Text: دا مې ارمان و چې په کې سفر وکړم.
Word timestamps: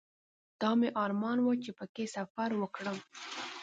دا 0.61 0.71
مې 0.79 0.89
ارمان 1.03 1.37
و 1.41 1.47
چې 1.63 1.71
په 1.77 1.85
کې 1.93 2.05
سفر 2.15 2.49
وکړم. 2.61 2.97